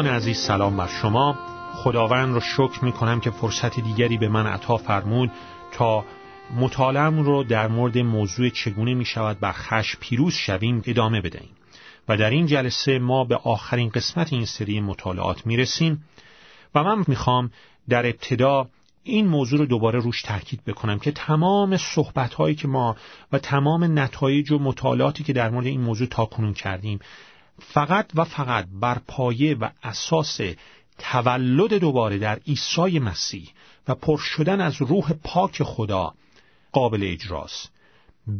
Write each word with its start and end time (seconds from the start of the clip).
دوستان 0.00 0.16
عزیز 0.16 0.38
سلام 0.38 0.76
بر 0.76 0.86
شما. 0.86 1.38
خداوند 1.74 2.34
رو 2.34 2.40
شکر 2.40 2.84
می 2.84 2.92
کنم 2.92 3.20
که 3.20 3.30
فرصت 3.30 3.80
دیگری 3.80 4.18
به 4.18 4.28
من 4.28 4.46
عطا 4.46 4.76
فرمود 4.76 5.30
تا 5.72 6.04
مطالعم 6.56 7.20
رو 7.20 7.44
در 7.44 7.68
مورد 7.68 7.98
موضوع 7.98 8.48
چگونه 8.48 8.94
می 8.94 9.04
شود 9.04 9.40
بر 9.40 9.52
خش 9.52 9.96
پیروز 10.00 10.34
شویم 10.34 10.82
ادامه 10.86 11.20
بدهیم. 11.20 11.50
و 12.08 12.16
در 12.16 12.30
این 12.30 12.46
جلسه 12.46 12.98
ما 12.98 13.24
به 13.24 13.36
آخرین 13.36 13.88
قسمت 13.88 14.32
این 14.32 14.44
سری 14.44 14.80
مطالعات 14.80 15.46
می 15.46 15.56
رسیم 15.56 16.04
و 16.74 16.84
من 16.84 17.04
می‌خوام 17.08 17.50
در 17.88 18.06
ابتدا 18.06 18.68
این 19.02 19.26
موضوع 19.26 19.58
رو 19.58 19.66
دوباره 19.66 19.98
روش 19.98 20.22
تاکید 20.22 20.64
بکنم 20.64 20.98
که 20.98 21.12
تمام 21.12 21.76
صحبت 21.76 22.34
هایی 22.34 22.54
که 22.54 22.68
ما 22.68 22.96
و 23.32 23.38
تمام 23.38 23.98
نتایج 23.98 24.52
و 24.52 24.58
مطالعاتی 24.58 25.24
که 25.24 25.32
در 25.32 25.50
مورد 25.50 25.66
این 25.66 25.80
موضوع 25.80 26.06
تاکنون 26.06 26.54
کردیم 26.54 26.98
فقط 27.60 28.10
و 28.14 28.24
فقط 28.24 28.66
بر 28.80 28.98
پایه 29.08 29.54
و 29.54 29.68
اساس 29.82 30.40
تولد 30.98 31.74
دوباره 31.74 32.18
در 32.18 32.38
عیسی 32.46 32.98
مسیح 32.98 33.48
و 33.88 33.94
پر 33.94 34.18
شدن 34.18 34.60
از 34.60 34.82
روح 34.82 35.12
پاک 35.12 35.62
خدا 35.62 36.14
قابل 36.72 37.00
اجراست. 37.02 37.72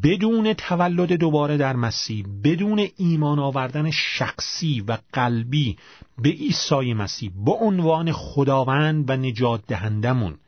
بدون 0.02 0.52
تولد 0.52 1.12
دوباره 1.12 1.56
در 1.56 1.76
مسیح 1.76 2.26
بدون 2.44 2.88
ایمان 2.96 3.38
آوردن 3.38 3.90
شخصی 3.90 4.80
و 4.80 4.98
قلبی 5.12 5.76
به 6.18 6.28
عیسی 6.28 6.94
مسیح 6.94 7.32
به 7.44 7.52
عنوان 7.52 8.12
خداوند 8.12 9.10
و 9.10 9.16
نجات 9.16 9.66
دهندمون 9.66 10.38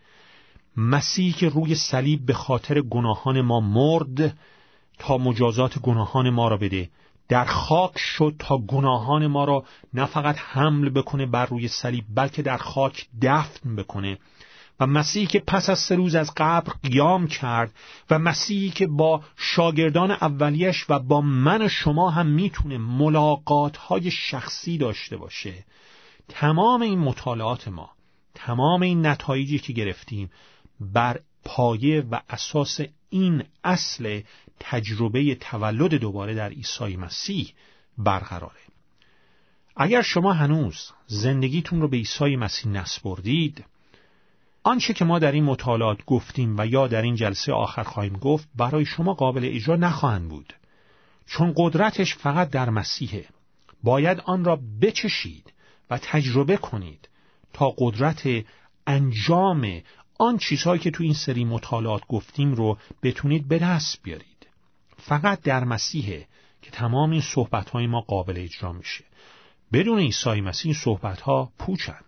مسیح 0.76 1.34
که 1.34 1.48
روی 1.48 1.74
صلیب 1.74 2.26
به 2.26 2.32
خاطر 2.32 2.80
گناهان 2.80 3.40
ما 3.40 3.60
مرد 3.60 4.38
تا 4.98 5.18
مجازات 5.18 5.78
گناهان 5.78 6.30
ما 6.30 6.48
را 6.48 6.56
بده. 6.56 6.90
در 7.32 7.44
خاک 7.44 7.98
شد 7.98 8.34
تا 8.38 8.58
گناهان 8.58 9.26
ما 9.26 9.44
را 9.44 9.64
نه 9.94 10.06
فقط 10.06 10.36
حمل 10.38 10.90
بکنه 10.90 11.26
بر 11.26 11.46
روی 11.46 11.68
صلیب 11.68 12.04
بلکه 12.14 12.42
در 12.42 12.56
خاک 12.56 13.06
دفن 13.22 13.76
بکنه. 13.76 14.18
و 14.80 14.86
مسیحی 14.86 15.26
که 15.26 15.42
پس 15.46 15.70
از 15.70 15.78
سه 15.78 15.94
روز 15.94 16.14
از 16.14 16.32
قبر 16.36 16.72
قیام 16.82 17.26
کرد 17.26 17.74
و 18.10 18.18
مسیحی 18.18 18.70
که 18.70 18.86
با 18.86 19.22
شاگردان 19.36 20.10
اولیش 20.10 20.86
و 20.88 20.98
با 20.98 21.20
من 21.20 21.62
و 21.62 21.68
شما 21.68 22.10
هم 22.10 22.26
می‌تونه 22.26 22.78
ملاقات 22.78 23.76
های 23.76 24.10
شخصی 24.10 24.78
داشته 24.78 25.16
باشه. 25.16 25.64
تمام 26.28 26.82
این 26.82 26.98
مطالعات 26.98 27.68
ما 27.68 27.90
تمام 28.34 28.82
این 28.82 29.06
نتایجی 29.06 29.58
که 29.58 29.72
گرفتیم 29.72 30.30
بر 30.80 31.20
پایه 31.44 32.04
و 32.10 32.20
اساس 32.30 32.80
این 33.12 33.44
اصل 33.64 34.20
تجربه 34.60 35.34
تولد 35.34 35.94
دوباره 35.94 36.34
در 36.34 36.48
عیسی 36.48 36.96
مسیح 36.96 37.52
برقراره. 37.98 38.60
اگر 39.76 40.02
شما 40.02 40.32
هنوز 40.32 40.90
زندگیتون 41.06 41.80
رو 41.80 41.88
به 41.88 41.96
عیسی 41.96 42.36
مسیح 42.36 42.72
نسپردید 42.72 43.64
آنچه 44.62 44.94
که 44.94 45.04
ما 45.04 45.18
در 45.18 45.32
این 45.32 45.44
مطالعات 45.44 46.04
گفتیم 46.06 46.54
و 46.58 46.66
یا 46.66 46.86
در 46.86 47.02
این 47.02 47.14
جلسه 47.14 47.52
آخر 47.52 47.82
خواهیم 47.82 48.16
گفت 48.16 48.48
برای 48.56 48.84
شما 48.84 49.14
قابل 49.14 49.44
اجرا 49.44 49.76
نخواهند 49.76 50.28
بود. 50.28 50.54
چون 51.26 51.52
قدرتش 51.56 52.16
فقط 52.16 52.50
در 52.50 52.70
مسیحه. 52.70 53.24
باید 53.82 54.20
آن 54.20 54.44
را 54.44 54.60
بچشید 54.82 55.52
و 55.90 55.98
تجربه 55.98 56.56
کنید 56.56 57.08
تا 57.52 57.74
قدرت 57.78 58.28
انجام 58.86 59.80
آن 60.22 60.38
چیزهایی 60.38 60.80
که 60.80 60.90
تو 60.90 61.02
این 61.02 61.14
سری 61.14 61.44
مطالعات 61.44 62.02
گفتیم 62.08 62.54
رو 62.54 62.78
بتونید 63.02 63.48
به 63.48 63.58
دست 63.58 64.02
بیارید. 64.02 64.46
فقط 64.96 65.42
در 65.42 65.64
مسیحه 65.64 66.26
که 66.62 66.70
تمام 66.70 67.10
این 67.10 67.20
صحبت 67.20 67.76
ما 67.76 68.00
قابل 68.00 68.38
اجرا 68.38 68.72
میشه. 68.72 69.04
بدون 69.72 69.98
عیسی 69.98 70.40
مسیح 70.40 70.72
این 70.72 70.80
صحبت 70.80 71.20
ها 71.20 71.52
پوچن. 71.58 72.00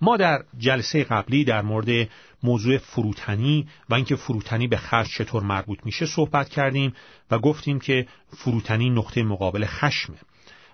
ما 0.00 0.16
در 0.16 0.44
جلسه 0.58 1.04
قبلی 1.04 1.44
در 1.44 1.62
مورد 1.62 2.08
موضوع 2.42 2.78
فروتنی 2.78 3.68
و 3.88 3.94
اینکه 3.94 4.16
فروتنی 4.16 4.66
به 4.66 4.76
خرج 4.76 5.08
چطور 5.08 5.42
مربوط 5.42 5.78
میشه 5.84 6.06
صحبت 6.06 6.48
کردیم 6.48 6.94
و 7.30 7.38
گفتیم 7.38 7.80
که 7.80 8.06
فروتنی 8.36 8.90
نقطه 8.90 9.22
مقابل 9.22 9.64
خشمه. 9.66 10.18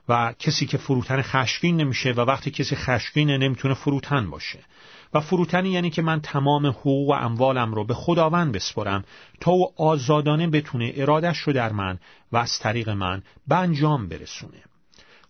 و 0.08 0.34
کسی 0.38 0.66
که 0.66 0.78
فروتن 0.78 1.22
خشمگین 1.22 1.76
نمیشه 1.76 2.12
و 2.12 2.20
وقتی 2.20 2.50
کسی 2.50 2.76
خشمگینه 2.76 3.38
نمی‌تونه 3.38 3.74
فروتن 3.74 4.30
باشه. 4.30 4.58
و 5.14 5.20
فروتنی 5.20 5.70
یعنی 5.70 5.90
که 5.90 6.02
من 6.02 6.20
تمام 6.20 6.66
حقوق 6.66 7.10
و 7.10 7.12
اموالم 7.12 7.74
رو 7.74 7.84
به 7.84 7.94
خداوند 7.94 8.52
بسپرم 8.52 9.04
تا 9.40 9.50
او 9.50 9.72
آزادانه 9.76 10.46
بتونه 10.46 10.92
ارادش 10.96 11.38
رو 11.38 11.52
در 11.52 11.72
من 11.72 11.98
و 12.32 12.36
از 12.36 12.58
طریق 12.58 12.88
من 12.88 13.22
به 13.48 13.56
انجام 13.56 14.08
برسونه. 14.08 14.62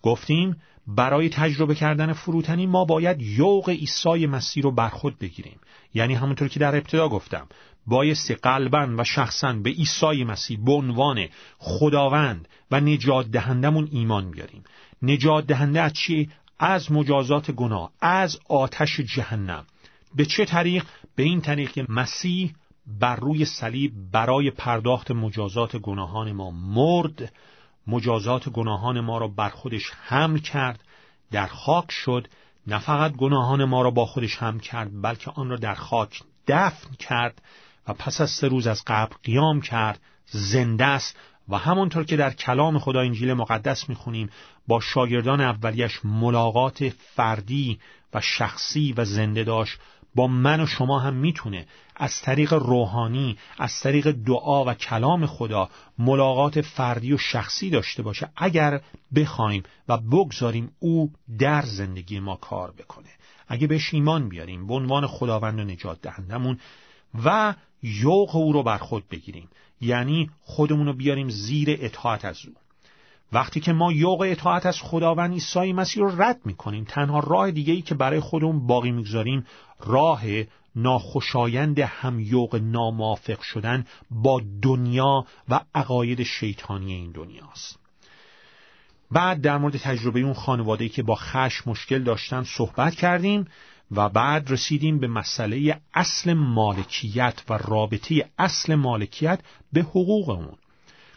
گفتیم 0.02 0.56
برای 0.86 1.28
تجربه 1.28 1.74
کردن 1.74 2.12
فروتنی 2.12 2.66
ما 2.66 2.84
باید 2.84 3.22
یوق 3.22 3.68
عیسی 3.68 4.26
مسیح 4.26 4.62
رو 4.62 4.70
بر 4.70 4.88
خود 4.88 5.18
بگیریم. 5.18 5.60
یعنی 5.94 6.14
همونطور 6.14 6.48
که 6.48 6.60
در 6.60 6.76
ابتدا 6.76 7.08
گفتم 7.08 7.46
بایستی 7.86 8.34
قلبا 8.34 8.88
و 8.98 9.04
شخصا 9.04 9.52
به 9.52 9.70
عیسی 9.70 10.24
مسیح 10.24 10.58
به 10.64 10.72
عنوان 10.72 11.26
خداوند 11.58 12.48
و 12.70 12.80
نجات 12.80 13.26
دهندمون 13.26 13.88
ایمان 13.92 14.30
بیاریم. 14.30 14.64
نجات 15.02 15.46
دهنده 15.46 15.80
از 15.80 15.92
چی؟ 15.92 16.30
از 16.58 16.92
مجازات 16.92 17.50
گناه 17.50 17.90
از 18.00 18.38
آتش 18.48 19.00
جهنم. 19.00 19.66
به 20.14 20.24
چه 20.24 20.44
طریق؟ 20.44 20.84
به 21.16 21.22
این 21.22 21.40
طریق 21.40 21.72
که 21.72 21.86
مسیح 21.88 22.54
بر 23.00 23.16
روی 23.16 23.44
صلیب 23.44 23.92
برای 24.12 24.50
پرداخت 24.50 25.10
مجازات 25.10 25.76
گناهان 25.76 26.32
ما 26.32 26.50
مرد 26.50 27.32
مجازات 27.86 28.48
گناهان 28.48 29.00
ما 29.00 29.18
را 29.18 29.28
بر 29.28 29.48
خودش 29.48 29.92
حمل 30.06 30.38
کرد 30.38 30.84
در 31.30 31.46
خاک 31.46 31.90
شد. 31.90 32.28
نه 32.66 32.78
فقط 32.78 33.12
گناهان 33.12 33.64
ما 33.64 33.82
را 33.82 33.90
با 33.90 34.06
خودش 34.06 34.36
حمل 34.36 34.58
کرد 34.58 35.02
بلکه 35.02 35.30
آن 35.30 35.50
را 35.50 35.56
در 35.56 35.74
خاک 35.74 36.20
دفن 36.48 36.94
کرد 36.98 37.42
و 37.88 37.92
پس 37.92 38.20
از 38.20 38.30
سه 38.30 38.48
روز 38.48 38.66
از 38.66 38.82
قبر 38.86 39.16
قیام 39.22 39.60
کرد 39.60 40.00
زنده 40.26 40.84
است. 40.84 41.16
و 41.48 41.58
همانطور 41.58 42.04
که 42.04 42.16
در 42.16 42.30
کلام 42.30 42.78
خدا 42.78 43.00
انجیل 43.00 43.32
مقدس 43.32 43.88
می‌خونیم 43.88 44.30
با 44.66 44.80
شاگردان 44.80 45.40
اولیش 45.40 46.00
ملاقات 46.04 46.88
فردی 46.88 47.78
و 48.14 48.20
شخصی 48.20 48.92
و 48.96 49.04
زنده 49.04 49.44
داشت. 49.44 49.78
با 50.14 50.26
من 50.26 50.60
و 50.60 50.66
شما 50.66 50.98
هم 50.98 51.14
می‌تونه 51.14 51.66
از 51.96 52.22
طریق 52.22 52.52
روحانی 52.52 53.38
از 53.58 53.80
طریق 53.80 54.10
دعا 54.10 54.64
و 54.64 54.74
کلام 54.74 55.26
خدا 55.26 55.70
ملاقات 55.98 56.60
فردی 56.60 57.12
و 57.12 57.18
شخصی 57.18 57.70
داشته 57.70 58.02
باشه 58.02 58.28
اگر 58.36 58.80
بخوایم 59.14 59.62
و 59.88 59.96
بگذاریم 59.96 60.70
او 60.78 61.12
در 61.38 61.62
زندگی 61.62 62.20
ما 62.20 62.36
کار 62.36 62.70
بکنه. 62.70 63.08
اگه 63.48 63.66
بهش 63.66 63.94
ایمان 63.94 64.28
بیاریم 64.28 64.66
به 64.66 64.74
عنوان 64.74 65.06
خداوند 65.06 65.58
و 65.60 65.64
نجات 65.64 66.00
دهندمون 66.00 66.58
و 67.24 67.54
یوق 67.82 68.36
او 68.36 68.52
رو 68.52 68.62
بر 68.62 68.78
خود 68.78 69.08
بگیریم. 69.08 69.48
یعنی 69.80 70.30
خودمون 70.42 70.86
رو 70.86 70.92
بیاریم 70.92 71.28
زیر 71.28 71.78
اطاعت 71.80 72.24
از 72.24 72.46
او. 72.46 72.52
وقتی 73.34 73.60
که 73.60 73.72
ما 73.72 73.92
یوق 73.92 74.26
اطاعت 74.30 74.66
از 74.66 74.80
خداوند 74.80 75.32
عیسی 75.32 75.72
مسیح 75.72 76.02
رو 76.02 76.22
رد 76.22 76.40
می‌کنیم 76.44 76.84
تنها 76.84 77.18
راه 77.18 77.50
دیگه 77.50 77.80
که 77.80 77.94
برای 77.94 78.20
خودمون 78.20 78.66
باقی 78.66 78.90
می‌گذاریم 78.90 79.46
راه 79.80 80.22
ناخوشایند 80.76 81.90
یوق 82.18 82.60
نامافق 82.62 83.40
شدن 83.40 83.84
با 84.10 84.42
دنیا 84.62 85.26
و 85.48 85.60
عقاید 85.74 86.22
شیطانی 86.22 86.92
این 86.92 87.12
دنیاست. 87.12 87.78
بعد 89.10 89.40
در 89.40 89.58
مورد 89.58 89.76
تجربه 89.76 90.20
اون 90.20 90.34
خانواده 90.34 90.88
که 90.88 91.02
با 91.02 91.14
خش 91.14 91.66
مشکل 91.66 92.02
داشتن 92.02 92.42
صحبت 92.42 92.94
کردیم 92.94 93.44
و 93.90 94.08
بعد 94.08 94.50
رسیدیم 94.50 94.98
به 94.98 95.06
مسئله 95.06 95.80
اصل 95.94 96.32
مالکیت 96.32 97.42
و 97.48 97.58
رابطه 97.58 98.30
اصل 98.38 98.74
مالکیت 98.74 99.40
به 99.72 99.80
حقوق 99.80 100.28
اون. 100.28 100.56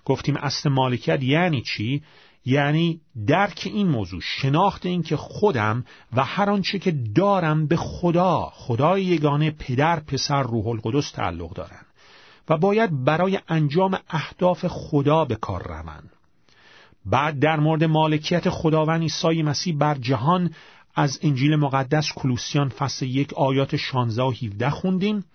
گفتیم 0.08 0.38
اصل 0.38 0.70
مالکیت 0.70 1.24
یعنی 1.24 1.62
چی؟ 1.62 2.04
یعنی 2.46 3.02
درک 3.28 3.62
این 3.74 3.88
موضوع 3.88 4.22
شناخت 4.22 4.86
این 4.86 5.04
که 5.04 5.18
خودم 5.18 5.86
و 6.16 6.24
هر 6.24 6.50
آنچه 6.50 6.80
که 6.80 6.92
دارم 7.16 7.68
به 7.68 7.76
خدا 7.76 8.50
خدای 8.54 9.04
یگانه 9.04 9.52
پدر 9.52 10.00
پسر 10.00 10.44
روح 10.44 10.68
القدس 10.68 11.12
تعلق 11.12 11.54
دارن 11.54 11.82
و 12.50 12.58
باید 12.58 13.04
برای 13.04 13.40
انجام 13.48 14.00
اهداف 14.10 14.66
خدا 14.68 15.26
به 15.26 15.36
کار 15.36 15.68
روند 15.68 16.10
بعد 17.06 17.40
در 17.40 17.60
مورد 17.60 17.84
مالکیت 17.84 18.50
خداوند 18.50 19.02
عیسی 19.02 19.44
مسیح 19.44 19.78
بر 19.78 19.96
جهان 19.96 20.54
از 20.96 21.20
انجیل 21.24 21.56
مقدس 21.56 22.12
کلوسیان 22.16 22.70
فصل 22.70 23.06
یک 23.06 23.34
آیات 23.34 23.76
16 23.76 24.24
و 24.24 24.32
17 24.32 24.70
خوندیم 24.70 25.26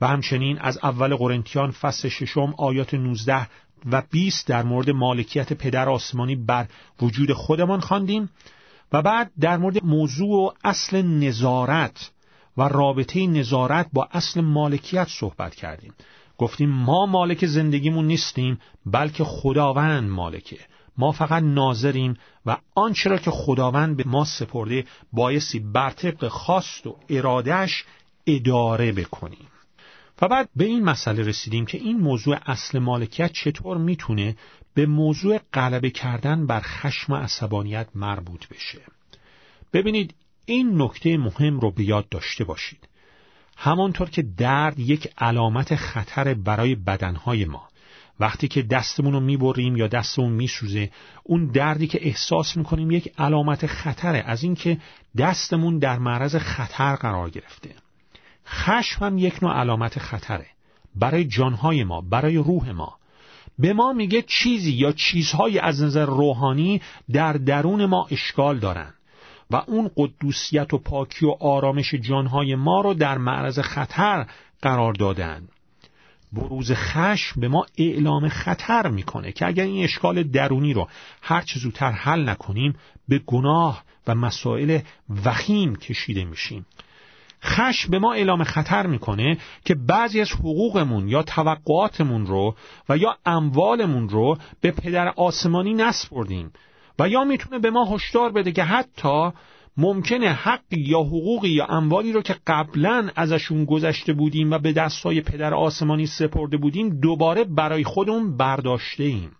و 0.00 0.06
همچنین 0.06 0.58
از 0.58 0.78
اول 0.82 1.16
قرنتیان 1.16 1.70
فصل 1.70 2.08
ششم 2.08 2.54
آیات 2.58 2.94
19 2.94 3.48
و 3.92 4.02
20 4.10 4.46
در 4.46 4.62
مورد 4.62 4.90
مالکیت 4.90 5.52
پدر 5.52 5.88
آسمانی 5.88 6.36
بر 6.36 6.66
وجود 7.02 7.32
خودمان 7.32 7.80
خواندیم 7.80 8.30
و 8.92 9.02
بعد 9.02 9.30
در 9.40 9.56
مورد 9.56 9.84
موضوع 9.84 10.30
و 10.30 10.50
اصل 10.64 11.02
نظارت 11.02 12.10
و 12.56 12.62
رابطه 12.62 13.26
نظارت 13.26 13.88
با 13.92 14.08
اصل 14.12 14.40
مالکیت 14.40 15.08
صحبت 15.08 15.54
کردیم. 15.54 15.94
گفتیم 16.38 16.68
ما 16.68 17.06
مالک 17.06 17.46
زندگیمون 17.46 18.06
نیستیم 18.06 18.58
بلکه 18.86 19.24
خداوند 19.24 20.10
مالکه. 20.10 20.58
ما 20.98 21.12
فقط 21.12 21.42
ناظریم 21.42 22.16
و 22.46 22.56
آنچه 22.74 23.10
را 23.10 23.18
که 23.18 23.30
خداوند 23.30 23.96
به 23.96 24.04
ما 24.06 24.24
سپرده 24.24 24.84
بایستی 25.12 25.58
بر 25.58 25.90
طبق 25.90 26.28
خواست 26.28 26.86
و 26.86 26.96
ارادهش 27.08 27.84
اداره 28.26 28.92
بکنیم. 28.92 29.48
و 30.22 30.28
بعد 30.28 30.48
به 30.56 30.64
این 30.64 30.84
مسئله 30.84 31.22
رسیدیم 31.22 31.66
که 31.66 31.78
این 31.78 31.96
موضوع 31.96 32.38
اصل 32.46 32.78
مالکیت 32.78 33.32
چطور 33.32 33.78
می‌تونه 33.78 34.36
به 34.74 34.86
موضوع 34.86 35.40
غلبه 35.52 35.90
کردن 35.90 36.46
بر 36.46 36.60
خشم 36.60 37.12
و 37.12 37.16
عصبانیت 37.16 37.88
مربوط 37.94 38.48
بشه. 38.48 38.78
ببینید 39.72 40.14
این 40.44 40.82
نکته 40.82 41.16
مهم 41.16 41.60
رو 41.60 41.70
به 41.70 41.84
یاد 41.84 42.08
داشته 42.08 42.44
باشید. 42.44 42.88
همانطور 43.56 44.10
که 44.10 44.22
درد 44.22 44.78
یک 44.78 45.08
علامت 45.18 45.76
خطر 45.76 46.34
برای 46.34 46.74
بدنهای 46.74 47.44
ما. 47.44 47.68
وقتی 48.20 48.48
که 48.48 48.62
دستمون 48.62 49.12
رو 49.12 49.20
می‌بریم 49.20 49.76
یا 49.76 49.86
دستمون 49.86 50.32
میسوزه 50.32 50.90
اون 51.22 51.46
دردی 51.46 51.86
که 51.86 52.06
احساس 52.06 52.56
می‌کنیم 52.56 52.90
یک 52.90 53.12
علامت 53.18 53.66
خطره 53.66 54.24
از 54.26 54.42
اینکه 54.42 54.78
دستمون 55.18 55.78
در 55.78 55.98
معرض 55.98 56.36
خطر 56.36 56.96
قرار 56.96 57.30
گرفته. 57.30 57.85
خشم 58.46 59.04
هم 59.04 59.18
یک 59.18 59.42
نوع 59.42 59.52
علامت 59.52 59.98
خطره. 59.98 60.46
برای 60.94 61.24
جانهای 61.24 61.84
ما 61.84 62.00
برای 62.00 62.36
روح 62.36 62.70
ما. 62.70 62.96
به 63.58 63.72
ما 63.72 63.92
میگه 63.92 64.22
چیزی 64.22 64.72
یا 64.72 64.92
چیزهایی 64.92 65.58
از 65.58 65.82
نظر 65.82 66.06
روحانی 66.06 66.82
در 67.12 67.32
درون 67.32 67.86
ما 67.86 68.06
اشکال 68.10 68.58
دارن 68.58 68.94
و 69.50 69.62
اون 69.66 69.90
قدوسیت 69.96 70.74
و 70.74 70.78
پاکی 70.78 71.26
و 71.26 71.30
آرامش 71.40 71.94
جانهای 71.94 72.54
ما 72.54 72.80
رو 72.80 72.94
در 72.94 73.18
معرض 73.18 73.58
خطر 73.58 74.26
قرار 74.62 74.92
دادن. 74.92 75.48
بروز 76.32 76.72
خشم 76.72 77.40
به 77.40 77.48
ما 77.48 77.66
اعلام 77.78 78.28
خطر 78.28 78.88
می‌کنه 78.88 79.32
که 79.32 79.46
اگر 79.46 79.64
این 79.64 79.84
اشکال 79.84 80.22
درونی 80.22 80.72
رو 80.72 80.88
هر 81.22 81.40
چه 81.40 81.60
زودتر 81.60 81.90
حل 81.90 82.28
نکنیم 82.28 82.76
به 83.08 83.18
گناه 83.18 83.84
و 84.06 84.14
مسائل 84.14 84.78
وخیم 85.24 85.76
کشیده 85.76 86.24
میشیم. 86.24 86.66
خشم 87.42 87.90
به 87.90 87.98
ما 87.98 88.12
اعلام 88.12 88.44
خطر 88.44 88.86
می‌کنه 88.86 89.38
که 89.64 89.74
بعضی 89.74 90.20
از 90.20 90.32
حقوقمون 90.32 91.08
یا 91.08 91.22
توقعاتمون 91.22 92.26
رو 92.26 92.54
و 92.88 92.96
یا 92.96 93.16
اموالمون 93.26 94.08
رو 94.08 94.38
به 94.60 94.70
پدر 94.70 95.08
آسمانی 95.08 95.74
نسپردیم 95.74 96.52
و 96.98 97.08
یا 97.08 97.24
می‌تونه 97.24 97.58
به 97.58 97.70
ما 97.70 97.94
هشدار 97.94 98.32
بده 98.32 98.52
که 98.52 98.62
حتی 98.62 99.30
ممکنه 99.76 100.32
حقی 100.32 100.80
یا 100.80 101.00
حقوقی 101.00 101.48
یا 101.48 101.66
اموالی 101.66 102.12
رو 102.12 102.22
که 102.22 102.36
قبلا 102.46 103.10
ازشون 103.16 103.64
گذشته 103.64 104.12
بودیم 104.12 104.50
و 104.50 104.58
به 104.58 104.72
دستای 104.72 105.20
پدر 105.20 105.54
آسمانی 105.54 106.06
سپرده 106.06 106.56
بودیم 106.56 107.00
دوباره 107.00 107.44
برای 107.44 107.84
خودمون 107.84 108.36
برداشته 108.36 109.04
ایم. 109.04 109.30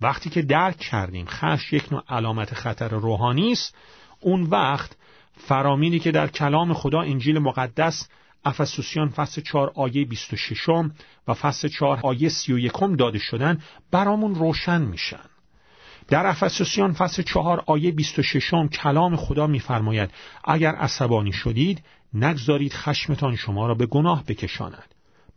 وقتی 0.00 0.30
که 0.30 0.42
درک 0.42 0.76
کردیم 0.76 1.26
خش 1.26 1.72
یک 1.72 1.92
نوع 1.92 2.02
علامت 2.08 2.54
خطر 2.54 2.88
روحانی 2.88 3.52
است 3.52 3.74
اون 4.20 4.42
وقت 4.42 4.96
فرامینی 5.40 5.98
که 5.98 6.10
در 6.10 6.26
کلام 6.26 6.74
خدا 6.74 7.00
انجیل 7.00 7.38
مقدس 7.38 8.08
افسوسیان 8.44 9.08
فصل 9.08 9.40
4 9.40 9.72
آیه 9.74 10.04
26 10.04 10.68
و 11.28 11.34
فصل 11.34 11.68
4 11.68 12.00
آیه 12.02 12.28
31 12.28 12.72
داده 12.98 13.18
شدن 13.18 13.58
برامون 13.90 14.34
روشن 14.34 14.82
میشن. 14.82 15.24
در 16.08 16.26
افسوسیان 16.26 16.92
فصل 16.92 17.22
4 17.22 17.64
آیه 17.66 17.92
26 17.92 18.54
کلام 18.72 19.16
خدا 19.16 19.46
میفرماید 19.46 20.10
اگر 20.44 20.74
عصبانی 20.74 21.32
شدید 21.32 21.82
نگذارید 22.14 22.72
خشمتان 22.72 23.36
شما 23.36 23.66
را 23.66 23.74
به 23.74 23.86
گناه 23.86 24.24
بکشاند. 24.24 24.89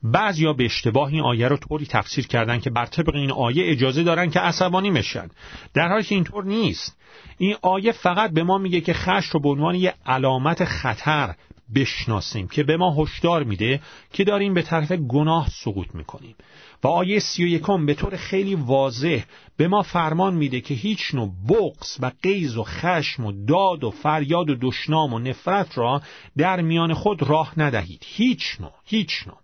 بعضیا 0.03 0.53
به 0.53 0.65
اشتباه 0.65 1.09
این 1.09 1.21
آیه 1.21 1.47
رو 1.47 1.57
طوری 1.57 1.85
تفسیر 1.85 2.27
کردن 2.27 2.59
که 2.59 2.69
بر 2.69 2.85
طبق 2.85 3.15
این 3.15 3.31
آیه 3.31 3.71
اجازه 3.71 4.03
دارن 4.03 4.29
که 4.29 4.39
عصبانی 4.39 4.89
میشن 4.89 5.29
در 5.73 5.87
حالی 5.87 6.03
که 6.03 6.15
اینطور 6.15 6.43
نیست. 6.43 6.97
این 7.37 7.55
آیه 7.61 7.91
فقط 7.91 8.31
به 8.31 8.43
ما 8.43 8.57
میگه 8.57 8.81
که 8.81 8.93
خشم 8.93 9.29
رو 9.33 9.39
به 9.39 9.49
عنوان 9.49 9.75
یه 9.75 9.93
علامت 10.05 10.65
خطر 10.65 11.35
بشناسیم 11.75 12.47
که 12.47 12.63
به 12.63 12.77
ما 12.77 13.03
هشدار 13.03 13.43
میده 13.43 13.81
که 14.13 14.23
داریم 14.23 14.53
به 14.53 14.61
طرف 14.61 14.91
گناه 14.91 15.49
سقوط 15.49 15.87
می‌کنیم. 15.93 16.35
و 16.83 16.87
آیه 16.87 17.19
سی 17.19 17.43
و 17.43 17.47
یکم 17.47 17.85
به 17.85 17.93
طور 17.93 18.15
خیلی 18.15 18.55
واضح 18.55 19.23
به 19.57 19.67
ما 19.67 19.81
فرمان 19.81 20.33
میده 20.33 20.61
که 20.61 20.73
هیچ 20.73 21.15
نوع 21.15 21.31
بغز 21.49 21.97
و 21.99 22.11
قیز 22.23 22.57
و 22.57 22.63
خشم 22.63 23.25
و 23.25 23.31
داد 23.31 23.83
و 23.83 23.91
فریاد 23.91 24.49
و 24.49 24.55
دشنام 24.61 25.13
و 25.13 25.19
نفرت 25.19 25.77
را 25.77 26.01
در 26.37 26.61
میان 26.61 26.93
خود 26.93 27.23
راه 27.23 27.53
ندهید. 27.57 28.03
هیچ 28.05 28.57
نوع 28.59 28.73
هیچ 28.85 29.27
نوع. 29.27 29.42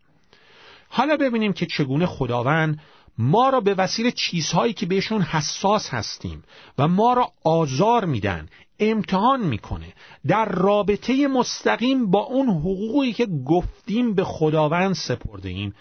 حالا 0.89 1.17
ببینیم 1.17 1.53
که 1.53 1.65
چگونه 1.65 2.05
خداوند 2.05 2.79
ما 3.17 3.49
را 3.49 3.59
به 3.61 3.73
وسیله 3.73 4.11
چیزهایی 4.11 4.73
که 4.73 4.85
بهشون 4.85 5.21
حساس 5.21 5.89
هستیم 5.89 6.43
و 6.77 6.87
ما 6.87 7.13
را 7.13 7.31
آزار 7.45 8.05
میدن 8.05 8.47
امتحان 8.79 9.41
می‌کنه. 9.41 9.93
در 10.27 10.45
رابطه 10.45 11.27
مستقیم 11.27 12.11
با 12.11 12.19
اون 12.19 12.49
حقوقی 12.49 13.13
که 13.13 13.25
گفتیم 13.25 14.13
به 14.13 14.23
خداوند 14.23 14.95
سپرده 14.95 15.49
ایم. 15.49 15.75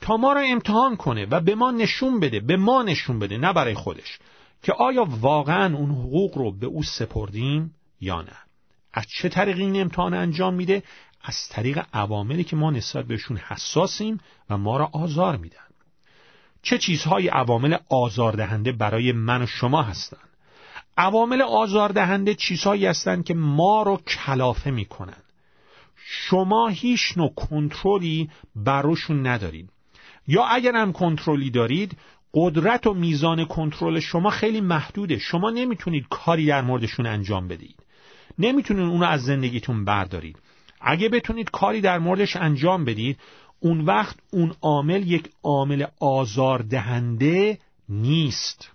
تا 0.00 0.16
ما 0.16 0.32
را 0.32 0.40
امتحان 0.40 0.96
کنه 0.96 1.26
و 1.30 1.40
به 1.40 1.54
ما 1.54 1.70
نشون 1.70 2.20
بده 2.20 2.40
به 2.40 2.56
ما 2.56 2.82
نشون 2.82 3.18
بده 3.18 3.36
نه 3.36 3.52
برای 3.52 3.74
خودش. 3.74 4.18
که 4.62 4.72
آیا 4.72 5.06
واقعا 5.20 5.76
اون 5.76 5.90
حقوق 5.90 6.38
رو 6.38 6.52
به 6.52 6.66
او 6.66 6.82
سپردیم 6.82 7.74
یا 8.00 8.22
نه؟ 8.22 8.36
از 8.92 9.04
چه 9.06 9.28
طریق 9.28 9.56
این 9.56 9.80
امتحان 9.80 10.14
انجام 10.14 10.54
میده؟ 10.54 10.82
از 11.22 11.48
طریق 11.48 11.84
عواملی 11.92 12.44
که 12.44 12.56
ما 12.56 12.70
نسبت 12.70 13.04
بهشون 13.04 13.36
حساسیم 13.36 14.20
و 14.50 14.58
ما 14.58 14.76
را 14.76 14.90
آزار 14.92 15.36
میدن. 15.36 15.58
چه 16.62 16.78
چیزهای 16.78 17.28
عوامل 17.28 17.76
آزاردهنده 17.90 18.72
برای 18.72 19.12
من 19.12 19.42
و 19.42 19.46
شما 19.46 19.82
هستند؟ 19.82 20.28
عوامل 20.96 21.42
آزاردهنده 21.42 22.34
چیزهایی 22.34 22.86
هستند 22.86 23.24
که 23.24 23.34
ما 23.34 23.82
رو 23.82 23.96
کلافه 23.96 24.70
می‌کنن. 24.70 25.22
شما 25.96 26.68
هیچ 26.68 27.12
نوع 27.16 27.34
کنترلی 27.34 28.30
بروشون 28.56 29.26
ندارید. 29.26 29.70
یا 30.26 30.44
اگر 30.44 30.76
هم 30.76 30.92
کنترلی 30.92 31.50
دارید 31.50 31.96
قدرت 32.34 32.86
و 32.86 32.94
میزان 32.94 33.44
کنترل 33.44 34.00
شما 34.00 34.30
خیلی 34.30 34.60
محدوده. 34.60 35.18
شما 35.18 35.50
نمی‌تونید 35.50 36.06
کاری 36.10 36.46
در 36.46 36.62
موردشون 36.62 37.06
انجام 37.06 37.48
بدید. 37.48 37.82
نمی‌تونید 38.38 38.84
اونو 38.84 39.06
از 39.06 39.24
زندگیتون 39.24 39.84
بردارید. 39.84 40.38
اگه 40.84 41.08
بتونید 41.08 41.50
کاری 41.50 41.80
در 41.80 41.98
موردش 41.98 42.36
انجام 42.36 42.84
بدید 42.84 43.18
اون 43.60 43.80
وقت 43.80 44.16
اون 44.32 44.54
عامل 44.62 45.08
یک 45.08 45.30
عامل 45.42 45.86
آزاردهنده 46.00 47.58
نیست 47.88 48.70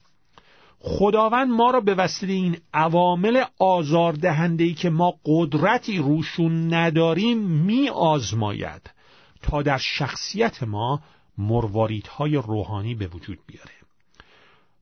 خداوند 0.80 1.50
ما 1.50 1.72
را 1.72 1.82
به 1.82 1.96
وسیله 1.96 2.34
این 2.34 2.58
عوامل 2.74 3.44
آزاردهنده 3.60 4.64
ای 4.64 4.74
که 4.74 4.90
ما 4.90 5.14
قدرتی 5.26 5.98
روشون 5.98 6.74
نداریم 6.74 7.38
می 7.38 7.90
آزماید 7.90 8.92
تا 9.42 9.62
در 9.62 9.78
شخصیت 9.78 10.64
ما 10.64 11.02
مرواریدهای 11.38 12.36
روحانی 12.36 12.96
به 12.96 13.08
وجود 13.08 13.40
بیاره 13.48 13.72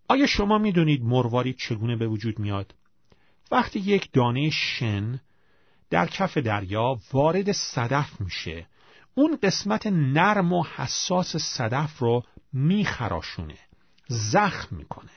آیا 0.07 0.25
شما 0.25 0.57
می‌دونید 0.57 1.03
مروارید 1.03 1.57
چگونه 1.57 1.95
به 1.95 2.07
وجود 2.07 2.39
میاد؟ 2.39 2.75
وقتی 3.51 3.79
یک 3.79 4.09
دانه 4.13 4.49
شن 4.49 5.19
در 5.95 6.07
کف 6.07 6.37
دریا 6.37 6.99
وارد 7.13 7.51
صدف 7.51 8.21
میشه. 8.21 8.67
اون 9.13 9.37
قسمت 9.43 9.87
نرم 9.87 10.53
و 10.53 10.63
حساس 10.75 11.37
صدف 11.37 11.99
رو 11.99 12.23
میخراشونه 12.53 13.57
زخم 14.07 14.75
می‌کنه 14.75 15.11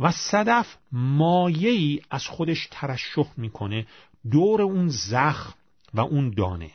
و 0.00 0.12
صدف 0.12 0.76
مایهی 0.92 2.02
از 2.10 2.26
خودش 2.26 2.68
ترشح 2.70 3.26
می‌کنه 3.36 3.86
دور 4.30 4.62
اون 4.62 4.88
زخم 4.88 5.54
و 5.94 6.00
اون 6.00 6.30
دانه. 6.30 6.70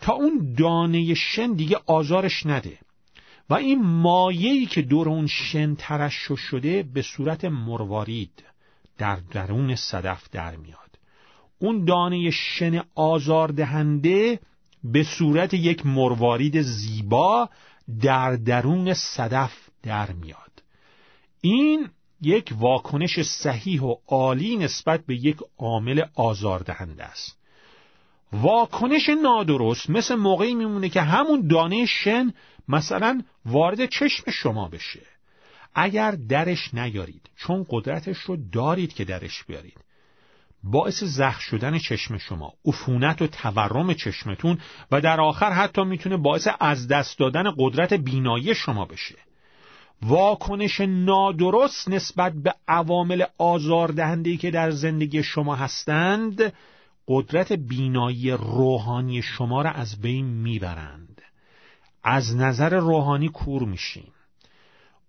تا 0.00 0.12
اون 0.12 0.54
دانه 0.58 1.14
شن 1.14 1.52
دیگه 1.52 1.80
آزارش 1.86 2.46
نده 2.46 2.78
و 3.50 3.54
این 3.54 3.82
مایهی 3.82 4.66
که 4.66 4.82
دور 4.82 5.08
اون 5.08 5.26
شن 5.26 5.74
ترشح 5.74 6.36
شده 6.36 6.82
به 6.82 7.02
صورت 7.02 7.44
مروارید 7.44 8.44
در 8.98 9.16
درون 9.16 9.74
صدف 9.74 10.30
در 10.30 10.56
میاد. 10.56 10.85
اون 11.58 11.84
دانه 11.84 12.30
شن 12.30 12.82
آزاردهنده 12.94 14.40
به 14.84 15.02
صورت 15.02 15.54
یک 15.54 15.86
مروارید 15.86 16.62
زیبا 16.62 17.48
در 18.02 18.36
درون 18.36 18.94
صدف 18.94 19.52
در 19.82 20.12
میاد. 20.12 20.62
این 21.40 21.88
یک 22.22 22.52
واکنش 22.58 23.22
صحیح 23.22 23.82
و 23.82 23.94
عالی 24.06 24.56
نسبت 24.56 25.06
به 25.06 25.14
یک 25.14 25.36
عامل 25.58 26.02
آزاردهنده 26.14 27.04
است. 27.04 27.38
واکنش 28.32 29.08
نادرست 29.22 29.90
مثل 29.90 30.14
موقعی 30.14 30.54
میمونه 30.54 30.88
که 30.88 31.00
همون 31.00 31.46
دانه 31.46 31.86
شن 31.86 32.34
مثلا 32.68 33.22
وارد 33.44 33.86
چشم 33.86 34.30
شما 34.30 34.68
بشه. 34.68 35.02
اگر 35.74 36.10
درش 36.10 36.74
نیارید 36.74 37.30
چون 37.36 37.66
قدرتش 37.70 38.18
رو 38.18 38.36
دارید 38.52 38.92
که 38.92 39.04
درش 39.04 39.44
بیارید. 39.44 39.78
باعث 40.70 41.04
زخ 41.04 41.40
شدن 41.40 41.78
چشم 41.78 42.18
شما 42.18 42.52
عفونت 42.64 43.22
و 43.22 43.26
تورم 43.26 43.94
چشمتون 43.94 44.58
و 44.90 45.00
در 45.00 45.20
آخر 45.20 45.52
حتی 45.52 45.84
می‌تونه 45.84 46.16
باعث 46.16 46.48
از 46.60 46.88
دست 46.88 47.18
دادن 47.18 47.52
قدرت 47.58 47.94
بینایی 47.94 48.54
شما 48.54 48.84
بشه. 48.84 49.14
واکنش 50.02 50.80
نادرست 50.80 51.88
نسبت 51.88 52.32
به 52.32 52.54
عوامل 52.68 53.24
آزاردهندهی 53.38 54.36
که 54.36 54.50
در 54.50 54.70
زندگی 54.70 55.22
شما 55.22 55.54
هستند 55.54 56.52
قدرت 57.08 57.52
بینایی 57.52 58.30
روحانی 58.30 59.22
شما 59.22 59.62
را 59.62 59.70
از 59.70 60.00
بین 60.00 60.26
می‌برند. 60.26 61.22
از 62.04 62.36
نظر 62.36 62.74
روحانی 62.74 63.28
کور 63.28 63.62
میشین 63.62 64.06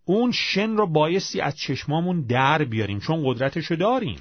اون 0.06 0.32
شن 0.32 0.70
رو 0.70 0.88
بایستی 0.88 1.42
از 1.42 1.58
چشمامون 1.58 2.22
در 2.22 2.64
بیاریم 2.64 3.00
چون 3.00 3.24
قدرتشو 3.26 3.76
داریم. 3.76 4.20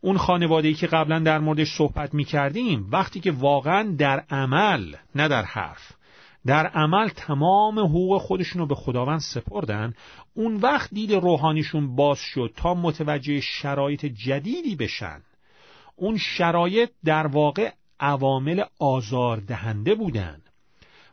اون 0.00 0.18
خانواده‌ای 0.18 0.74
که 0.74 0.86
قبلا 0.86 1.18
در 1.18 1.38
موردش 1.38 1.68
صحبت 1.76 2.14
می‌کردیم 2.14 2.88
وقتی 2.92 3.20
که 3.20 3.30
واقعا 3.30 3.94
در 3.98 4.24
عمل 4.30 4.94
نه 5.14 5.28
در 5.28 5.42
حرف 5.42 5.92
در 6.46 6.66
عمل 6.66 7.08
تمام 7.08 7.78
حقوق 7.78 8.20
خودشون 8.20 8.60
رو 8.60 8.66
به 8.66 8.74
خداوند 8.74 9.20
سپردن 9.20 9.94
اون 10.34 10.56
وقت 10.56 10.94
دید 10.94 11.12
روحانیشون 11.12 11.96
باز 11.96 12.18
شد 12.18 12.52
تا 12.56 12.74
متوجه 12.74 13.40
شرایط 13.40 14.06
جدیدی 14.06 14.76
بشن. 14.76 15.22
اون 15.96 16.16
شرایط 16.16 16.90
در 17.04 17.26
واقع 17.26 17.70
عوامل 18.00 18.64
آزاردهنده 18.80 19.94
بودن. 19.94 20.42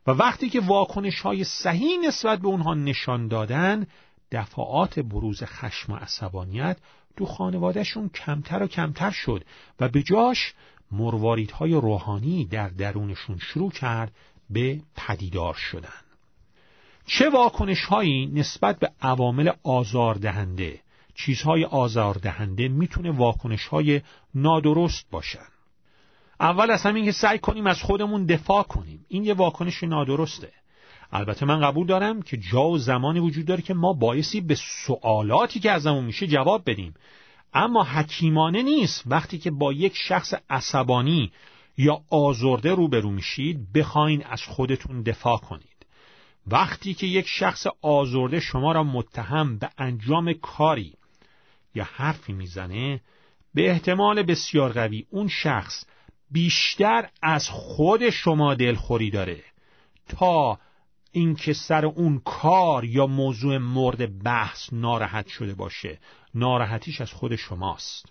و 0.07 0.11
وقتی 0.11 0.49
که 0.49 0.59
واکنش 0.59 1.19
های 1.19 1.43
صحیح 1.43 2.07
نسبت 2.07 2.39
به 2.39 2.47
اونها 2.47 2.73
نشان 2.73 3.27
دادن 3.27 3.87
دفعات 4.31 4.99
بروز 4.99 5.43
خشم 5.43 5.93
و 5.93 5.95
عصبانیت 5.95 6.77
تو 7.17 7.25
خانوادهشون 7.25 8.09
کمتر 8.09 8.63
و 8.63 8.67
کمتر 8.67 9.11
شد 9.11 9.45
و 9.79 9.89
به 9.89 10.03
جاش 10.03 10.53
مرواریدهای 10.91 11.73
روحانی 11.73 12.45
در 12.45 12.69
درونشون 12.69 13.37
شروع 13.37 13.71
کرد 13.71 14.11
به 14.49 14.81
پدیدار 14.95 15.53
شدن. 15.53 16.01
چه 17.05 17.29
واکنش 17.29 17.85
هایی 17.85 18.27
نسبت 18.27 18.79
به 18.79 18.91
عوامل 19.01 19.51
آزاردهنده 19.63 20.79
چیزهای 21.15 21.65
آزاردهنده 21.65 22.67
می‌تونه 22.67 23.11
واکنش 23.11 23.67
های 23.67 24.01
نادرست 24.35 25.09
باشن؟ 25.11 25.47
اول 26.39 26.71
از 26.71 26.81
همین 26.81 27.05
که 27.05 27.11
سعی 27.11 27.39
کنیم 27.39 27.67
از 27.67 27.81
خودمون 27.81 28.25
دفاع 28.25 28.63
کنیم. 28.63 29.05
این 29.07 29.23
یه 29.23 29.33
واکنش 29.33 29.83
نادرسته. 29.83 30.51
البته 31.11 31.45
من 31.45 31.61
قبول 31.61 31.87
دارم 31.87 32.21
که 32.21 32.37
جا 32.37 32.63
و 32.63 32.77
زمانی 32.77 33.19
وجود 33.19 33.45
داره 33.45 33.61
که 33.61 33.73
ما 33.73 33.93
بایستی 33.93 34.41
به 34.41 34.55
سوالاتی 34.55 35.59
که 35.59 35.71
ازمون 35.71 36.03
میشه 36.05 36.27
جواب 36.27 36.69
بدیم. 36.69 36.93
اما 37.53 37.83
حکیمانه 37.83 38.61
نیست 38.61 39.03
وقتی 39.05 39.37
که 39.37 39.51
با 39.51 39.73
یک 39.73 39.93
شخص 39.95 40.33
عصبانی 40.49 41.31
یا 41.77 42.01
آزرده 42.09 42.73
روبرو 42.73 43.11
میشید 43.11 43.73
بخواین 43.73 44.25
از 44.25 44.43
خودتون 44.43 45.01
دفاع 45.01 45.37
کنید. 45.37 45.85
وقتی 46.47 46.93
که 46.93 47.07
یک 47.07 47.27
شخص 47.27 47.67
آزرده 47.81 48.39
شما 48.39 48.71
را 48.71 48.83
متهم 48.83 49.57
به 49.57 49.69
انجام 49.77 50.33
کاری 50.33 50.93
یا 51.75 51.83
حرفی 51.83 52.33
می‌زنه 52.33 53.01
به 53.53 53.69
احتمال 53.69 54.23
بسیار 54.23 54.71
قوی 54.71 55.05
اون 55.09 55.27
شخص 55.27 55.85
بیشتر 56.31 57.09
از 57.21 57.49
خود 57.49 58.09
شما 58.09 58.55
دلخوری 58.55 59.11
داره 59.11 59.43
تا 60.07 60.59
اینکه 61.15 61.53
سر 61.53 61.85
اون 61.85 62.21
کار 62.25 62.85
یا 62.85 63.07
موضوع 63.07 63.57
مورد 63.57 64.23
بحث 64.23 64.73
ناراحت 64.73 65.27
شده 65.27 65.53
باشه. 65.53 65.99
ناراحتیش 66.33 67.01
از 67.01 67.11
خود 67.11 67.35
شماست. 67.35 68.05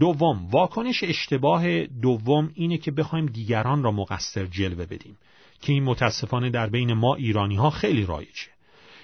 دوم 0.00 0.46
واکنش 0.50 1.04
اشتباه 1.04 1.86
دوم 1.86 2.50
اینه 2.54 2.78
که 2.78 2.90
بخوایم 2.90 3.26
دیگران 3.26 3.82
را 3.82 3.92
مقصر 3.92 4.46
جلوه 4.46 4.86
بدیم 4.86 5.18
که 5.60 5.72
این 5.72 5.84
متاسفانه 5.84 6.50
در 6.50 6.66
بین 6.66 6.92
ما 6.92 7.14
ایرانی 7.14 7.56
ها 7.56 7.70
خیلی 7.70 8.06
رایجه. 8.06 8.48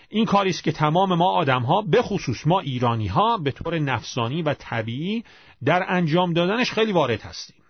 این 0.08 0.24
کاری 0.24 0.50
است 0.50 0.64
که 0.64 0.72
تمام 0.72 1.14
ما 1.14 1.30
آدم 1.30 1.62
ها 1.62 1.82
به 1.82 2.02
خصوص 2.02 2.46
ما 2.46 2.60
ایرانی 2.60 3.06
ها 3.06 3.36
به 3.36 3.50
طور 3.50 3.78
نفسانی 3.78 4.42
و 4.42 4.54
طبیعی 4.54 5.24
در 5.64 5.84
انجام 5.88 6.32
دادنش 6.32 6.72
خیلی 6.72 6.92
وارد 6.92 7.22
هستیم. 7.22 7.63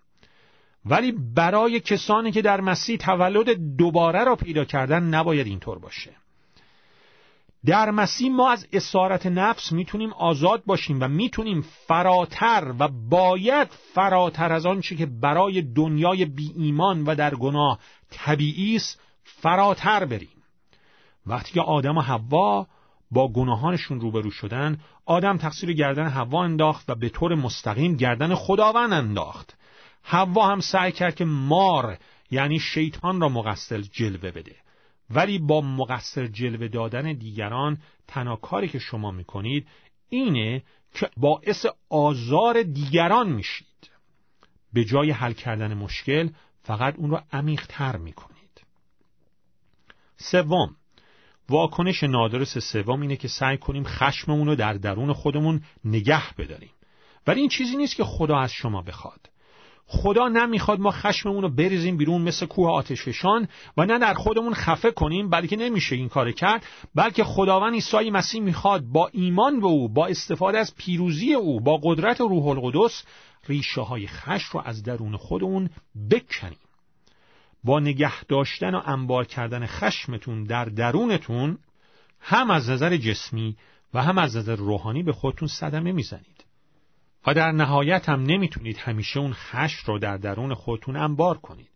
ولی 0.87 1.13
برای 1.13 1.81
کسانی 1.81 2.33
که 2.33 2.43
در 2.43 2.61
مسیح 2.61 2.97
تولد 2.97 3.77
دوباره 3.77 4.25
را 4.25 4.37
پیدا 4.37 4.65
کردن 4.65 5.03
نباید 5.03 5.47
اینطور 5.47 5.79
باشه. 5.79 6.11
در 7.67 7.91
مسیح 7.91 8.33
ما 8.33 8.51
از 8.51 8.67
اسارت 8.73 9.27
نفس 9.27 9.73
می‌تونیم 9.73 10.13
آزاد 10.13 10.63
باشیم 10.67 10.99
و 11.01 11.09
می‌تونیم 11.09 11.65
فراتر 11.87 12.75
و 12.79 12.89
باید 12.89 13.69
فراتر 13.95 14.53
از 14.53 14.67
آنچه 14.67 14.97
که 14.97 15.07
برای 15.07 15.63
دنیای 15.63 16.25
بی 16.25 16.53
ایمان 16.57 17.05
و 17.05 17.15
در 17.15 17.35
گناه 17.35 17.79
طبیعی 18.11 18.77
است 18.77 19.01
فراتر 19.25 20.05
بریم. 20.05 20.29
وقتی 21.27 21.53
که 21.53 21.61
آدم 21.61 21.99
و 21.99 22.01
حوا 22.01 22.67
با 23.11 23.29
گناهانشون 23.29 24.01
روبرو 24.01 24.31
شدن 24.31 24.79
آدم 25.07 25.37
تقصیر 25.37 25.73
گردن 25.73 26.09
حوا 26.09 26.45
انداخت 26.45 26.91
و 26.91 26.95
به 26.95 27.09
طور 27.09 27.35
مستقیم 27.35 27.97
گردن 27.97 28.35
خداوند 28.35 28.93
انداخت. 28.93 29.57
حوا 30.07 30.47
هم 30.47 30.61
سعی 30.61 30.93
کرد 30.93 31.15
که 31.15 31.25
مار 31.25 31.99
یعنی 32.31 32.61
شیطان 32.61 33.21
را 33.21 33.29
مقصر 33.29 33.81
جلوه 33.81 34.31
بده. 34.31 34.57
ولی 35.11 35.39
با 35.39 35.61
مقصر 35.61 36.27
جلوه 36.27 36.69
دادن 36.69 37.13
دیگران 37.13 37.79
تنها 38.07 38.37
کاری 38.37 38.69
که 38.69 38.79
شما 38.79 39.11
می‌کنید 39.11 39.67
اینه 40.09 40.63
که 40.95 41.11
باعث 41.17 41.67
آزار 41.91 42.63
دیگران 42.63 43.33
میشید. 43.33 43.91
به 44.73 44.85
جای 44.85 45.11
حل 45.11 45.33
کردن 45.33 45.75
مشکل 45.75 46.29
فقط 46.63 46.95
اون 46.97 47.11
رو 47.11 47.21
عمیقتر 47.33 47.97
می‌کنید. 47.97 48.35
سوم 50.17 50.77
واکنش 51.49 52.03
نادرست 52.03 52.59
سوم 52.59 53.01
اینه 53.01 53.17
که 53.17 53.29
سعی 53.29 53.59
کنیم 53.59 53.85
خشممون 53.85 54.47
رو 54.47 54.55
در 54.55 54.73
درون 54.73 55.13
خودمون 55.13 55.63
نگه 55.85 56.35
بداریم. 56.39 56.71
ولی 57.27 57.41
این 57.41 57.49
چیزی 57.49 57.77
نیست 57.77 57.97
که 57.97 58.05
خدا 58.05 58.39
از 58.39 58.53
شما 58.53 58.83
بخواد. 58.83 59.31
خدا 59.87 60.29
نمی‌خواد 60.29 60.81
ما 60.81 60.91
خشممون 60.91 61.43
رو 61.43 61.49
بریزیم 61.49 61.97
بیرون 61.97 62.23
مثل 62.23 62.47
کوه 62.47 62.71
آتشفشان 62.71 63.49
و 63.77 63.87
نه 63.87 63.99
در 63.99 64.15
خودمون 64.15 64.55
خفه 64.55 64.91
کنیم 64.91 65.31
بلکه 65.31 65.57
نمیشه 65.57 65.97
این 65.97 66.09
کار 66.09 66.33
کرد 66.33 66.67
بلکه 66.95 67.25
خداوند 67.25 67.75
عیسی 67.75 68.11
مسیح 68.11 68.41
می‌خواد 68.41 68.83
با 68.83 69.11
ایمان 69.13 69.61
به 69.61 69.67
او 69.67 69.89
با 69.89 70.07
استفاده 70.07 70.59
از 70.59 70.75
پیروزی 70.77 71.35
او 71.35 71.61
با 71.61 71.81
قدرت 71.83 72.21
روح 72.21 72.47
القدس 72.47 73.05
ریشه 73.49 73.81
های 73.81 74.07
خشم 74.07 74.49
رو 74.53 74.63
از 74.65 74.83
درون 74.83 75.17
خودمون 75.17 75.71
بکنیم. 76.11 76.59
با 77.65 77.81
نگه 77.81 78.25
داشتن 78.25 78.75
و 78.75 78.83
انبار 78.87 79.25
کردن 79.25 79.67
خشمتون 79.67 80.45
در 80.45 80.65
درونتون 80.65 81.59
هم 82.21 82.51
از 82.51 82.71
نظر 82.71 82.97
جسمی 82.97 83.57
و 83.95 84.03
هم 84.03 84.19
از 84.19 84.37
نظر 84.37 84.57
روحانی 84.57 85.03
به 85.03 85.13
خودتون 85.13 85.49
صدمه 85.49 85.93
می‌زنید. 85.93 86.34
و 87.27 87.35
در 87.35 87.53
نهایت 87.53 88.09
هم 88.09 88.23
نمی‌تونید 88.23 88.77
همیشه 88.77 89.21
اون 89.21 89.33
خشم 89.33 89.83
رو 89.87 89.99
در 89.99 90.17
درون 90.17 90.55
خودتون 90.55 90.97
انبار 90.97 91.39
کنید. 91.39 91.69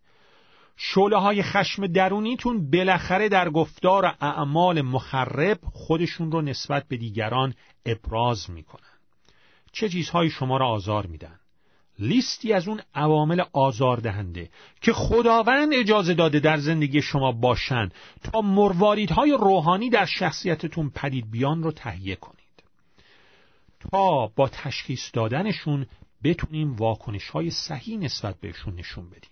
شعله 0.77 1.17
های 1.17 1.43
خشم 1.43 1.87
درونیتون 1.87 2.71
بالاخره 2.71 3.29
در 3.29 3.49
گفتار 3.49 4.05
اعمال 4.21 4.81
مخرب 4.81 5.59
خودشون 5.73 6.31
رو 6.31 6.41
نسبت 6.41 6.87
به 6.87 6.97
دیگران 6.97 7.53
ابراز 7.85 8.49
می‌کنن. 8.49 8.83
چه 9.71 9.89
چیزهایی 9.89 10.29
شما 10.29 10.57
را 10.57 10.67
آزار 10.67 11.05
میدن؟ 11.05 11.39
لیستی 11.99 12.53
از 12.53 12.67
اون 12.67 12.81
عوامل 12.95 13.43
آزاردهنده 13.53 14.49
که 14.81 14.93
خداوند 14.93 15.73
اجازه 15.73 16.13
داده 16.13 16.39
در 16.39 16.57
زندگی 16.57 17.01
شما 17.01 17.31
باشن 17.31 17.89
تا 18.23 18.41
مرواریدهای 18.41 19.31
روحانی 19.31 19.89
در 19.89 20.05
شخصیتتون 20.05 20.91
پدید 20.95 21.31
بیان 21.31 21.63
رو 21.63 21.71
تهیه 21.71 22.15
کنید. 22.15 22.38
تا 23.79 24.27
با 24.27 24.49
تشخیص 24.49 25.09
دادنشون 25.13 25.85
بتونیم 26.23 26.75
واکنش 26.75 27.29
های 27.29 27.49
صحیح 27.49 27.97
نسبت 27.97 28.39
بهشون 28.39 28.75
نشون 28.75 29.09
بدیم. 29.09 29.29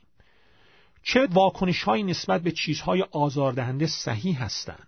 چه 1.04 1.28
واکنش 1.32 1.84
های 1.84 2.04
نسبت 2.04 2.42
به 2.42 2.52
چیزهای 2.52 3.02
آزاردهنده 3.02 3.88
صحیح 3.88 4.44
هستند 4.44 4.88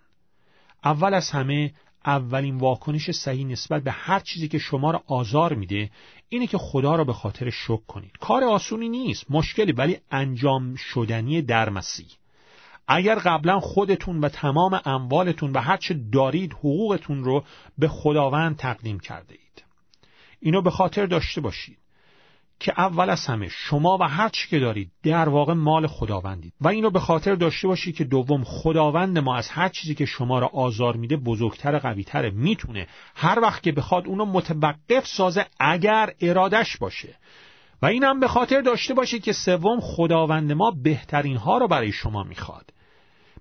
اول 0.84 1.14
از 1.14 1.30
همه 1.30 1.74
اولین 2.06 2.58
واکنش 2.58 3.12
صحیح 3.12 3.46
نسبت 3.46 3.84
به 3.84 3.92
هر 3.92 4.20
چیزی 4.20 4.48
که 4.48 4.58
شما 4.58 4.92
را 4.92 5.04
آزار 5.08 5.54
میده 5.54 5.92
اینه 6.30 6.48
که 6.48 6.58
خدا 6.58 6.96
را 6.96 7.04
به 7.04 7.14
خاطر 7.14 7.50
شکر 7.50 7.86
کنید. 7.88 8.12
کار 8.20 8.44
آسونی 8.44 8.90
نیست 8.90 9.32
مشکلی 9.32 9.72
ولی 9.72 9.98
انجام 10.12 10.76
شدنی 10.76 11.42
در 11.42 11.70
مسیح. 11.70 12.08
اگر 12.88 13.16
قبلا 13.16 13.60
خودتون 13.60 14.20
و 14.20 14.30
تمام 14.30 14.82
اموالتون 14.86 15.52
و 15.52 15.60
هرچه 15.60 15.94
دارید 15.94 16.54
حقوقتون 16.54 17.24
رو 17.24 17.44
به 17.78 17.88
خداوند 17.88 18.56
تقدیم 18.56 19.00
کرده 19.00 19.34
اید. 19.34 19.49
اینو 20.40 20.62
به 20.62 20.72
خاطر 20.72 21.06
داشته 21.06 21.42
باشید 21.42 21.78
که 22.60 22.74
اول 22.78 23.10
از 23.10 23.26
همه 23.26 23.48
شما 23.50 23.98
و 24.02 24.04
هر 24.04 24.30
چی 24.30 24.50
که 24.50 24.60
دارید 24.60 24.92
در 25.04 25.30
واقع 25.30 25.54
مال 25.54 25.88
خداوندید. 25.88 26.54
و 26.62 26.68
این 26.68 26.84
رو 26.84 26.92
به 26.92 27.00
خاطر 27.00 27.36
داشته 27.36 27.68
باشید 27.68 27.96
که 27.96 28.04
دوم 28.04 28.44
خداوند 28.44 29.18
ما 29.18 29.38
از 29.38 29.50
هر 29.50 29.70
چیزی 29.70 29.96
که 29.96 30.06
شما 30.06 30.40
را 30.40 30.48
آزار 30.48 30.96
میده 30.96 31.18
بزرگتر 31.18 31.80
قویتره 31.80 32.30
می‌تونه. 32.30 32.88
هر 33.16 33.40
وقت 33.40 33.64
که 33.64 33.72
بخواد 33.72 34.08
اونو 34.08 34.26
متوقف 34.26 35.08
سازه 35.08 35.46
اگر 35.60 36.14
ارادش 36.22 36.78
باشه. 36.78 37.16
و 37.82 37.86
این 37.86 38.04
هم 38.04 38.20
به 38.20 38.28
خاطر 38.28 38.62
داشته 38.62 38.94
باشید 38.94 39.24
که 39.24 39.34
سوم 39.34 39.80
خداوند 39.80 40.52
ما 40.52 40.72
بهترین 40.84 41.38
ها 41.38 41.58
رو 41.58 41.68
برای 41.68 41.92
شما 41.92 42.24
می‌خواد. 42.24 42.74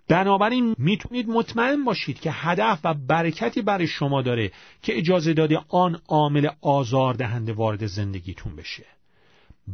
بنابراین 0.09 0.75
می‌تونید 0.79 1.29
مطمئن 1.29 1.85
باشید 1.85 2.21
که 2.21 2.31
هدف 2.33 2.81
و 2.85 2.95
برکتی 2.95 3.63
برای 3.63 3.87
شما 3.87 4.23
داره 4.23 4.53
که 4.83 4.99
اجازه 4.99 5.33
داده 5.33 5.61
آن 5.69 6.01
عامل 6.09 6.49
آزاردهنده 6.61 7.53
وارد 7.53 7.87
زندگیتون 7.87 8.57
بشه. 8.57 8.85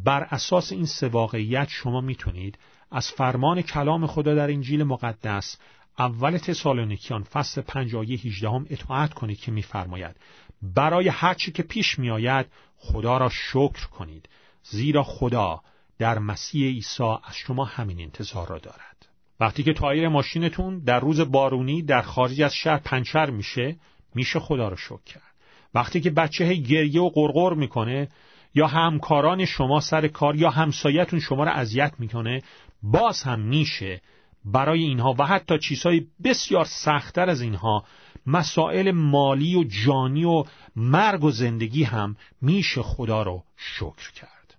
بر 0.04 0.22
اساس 0.30 0.72
این 0.72 0.86
سه 0.86 1.08
واقعیت 1.08 1.68
شما 1.70 2.00
می‌تونید 2.00 2.58
از 2.90 3.10
فرمان 3.10 3.62
کلام 3.62 4.06
خدا 4.06 4.34
در 4.34 4.50
انجیل 4.50 4.82
مقدس 4.82 5.56
اول 5.98 6.38
تسالونیکیان 6.38 7.22
فصل 7.22 7.60
5 7.60 7.94
آیه 7.94 8.18
18 8.18 8.48
هم 8.48 8.66
اطاعت 8.70 9.14
کنید 9.14 9.38
که 9.40 9.52
میفرماید 9.52 10.16
برای 10.62 11.08
هر 11.08 11.34
چی 11.34 11.52
که 11.52 11.62
پیش 11.62 11.98
میآید 11.98 12.46
خدا 12.76 13.18
را 13.18 13.28
شکر 13.28 13.86
کنید 13.86 14.28
زیرا 14.62 15.02
خدا 15.02 15.60
در 15.98 16.18
مسیح 16.18 16.66
عیسی 16.66 17.02
از 17.02 17.34
شما 17.34 17.64
همین 17.64 18.00
انتظار 18.00 18.48
را 18.48 18.58
دارد. 18.58 18.93
وقتی 19.40 19.62
که 19.62 19.72
تایر 19.72 20.08
ماشینتون 20.08 20.78
در 20.78 21.00
روز 21.00 21.20
بارونی 21.20 21.82
در 21.82 22.02
خارج 22.02 22.42
از 22.42 22.54
شهر 22.54 22.78
پنچر 22.78 23.30
میشه 23.30 23.76
میشه 24.14 24.40
خدا 24.40 24.68
رو 24.68 24.76
شکر 24.76 25.04
کرد. 25.06 25.34
وقتی 25.74 26.00
که 26.00 26.10
بچه 26.10 26.54
گریه 26.54 27.00
و 27.00 27.08
قرقر 27.08 27.54
می‌کنه 27.54 28.08
یا 28.54 28.66
همکاران 28.66 29.44
شما 29.44 29.80
سر 29.80 30.08
کار 30.08 30.36
یا 30.36 30.50
همسایتون 30.50 31.20
شما 31.20 31.44
را 31.44 31.52
اذیت 31.52 31.92
می‌کنه 31.98 32.42
باز 32.82 33.22
هم 33.22 33.40
میشه 33.40 34.00
برای 34.44 34.82
اینها 34.82 35.14
و 35.18 35.26
حتی 35.26 35.58
چیزهای 35.58 36.06
بسیار 36.24 36.64
سختتر 36.64 37.30
از 37.30 37.40
اینها 37.40 37.84
مسائل 38.26 38.90
مالی 38.90 39.56
و 39.56 39.64
جانی 39.64 40.24
و 40.24 40.44
مرگ 40.76 41.24
و 41.24 41.30
زندگی 41.30 41.84
هم 41.84 42.16
میشه 42.40 42.82
خدا 42.82 43.22
رو 43.22 43.44
شکر 43.56 44.12
کرد. 44.12 44.54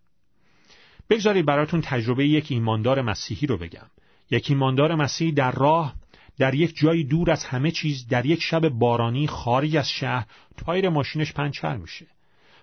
بگذارید 1.10 1.46
براتون 1.46 1.82
تجربه 1.82 2.28
یک 2.28 2.48
ایماندار 2.50 3.02
مسیحی 3.02 3.48
رو 3.48 3.58
بگم. 3.58 3.88
یک 4.32 4.46
ایماندار 4.50 4.96
مسیحی 4.96 5.32
در 5.32 5.52
راه 5.52 5.94
در 6.38 6.56
یک 6.56 6.76
جایی 6.76 7.04
دور 7.04 7.32
از 7.32 7.44
همه 7.44 7.72
چیز 7.72 8.08
در 8.08 8.26
یک 8.26 8.42
شب 8.42 8.70
بارانی 8.70 9.28
خارج 9.28 9.76
از 9.76 9.90
شهر 9.90 10.26
تایر 10.58 10.90
ماشینش 10.90 11.34
پنچر 11.34 11.78
میشه. 11.78 12.08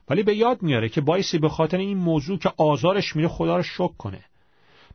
ولی 0.09 0.22
به 0.22 0.37
یاد 0.37 0.62
میاره 0.62 0.88
که 0.88 1.01
بایستی 1.01 1.38
به 1.38 1.48
خاطر 1.48 1.77
این 1.77 1.98
موضوع 1.98 2.38
که 2.38 2.53
آزارش 2.57 3.16
میره 3.16 3.29
خدا 3.29 3.57
رو 3.57 3.62
شک 3.62 3.96
کنه. 3.98 4.25